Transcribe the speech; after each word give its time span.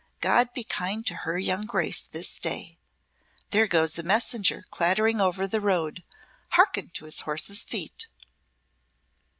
God 0.19 0.51
be 0.55 0.63
kind 0.63 1.05
to 1.05 1.13
her 1.17 1.37
young 1.37 1.67
Grace 1.67 2.01
this 2.01 2.39
day. 2.39 2.79
There 3.51 3.67
goes 3.67 3.99
a 3.99 4.01
messenger 4.01 4.63
clattering 4.71 5.21
over 5.21 5.45
the 5.45 5.61
road. 5.61 6.03
Hearken 6.53 6.89
to 6.95 7.05
his 7.05 7.19
horse's 7.21 7.63
feet.'" 7.63 8.07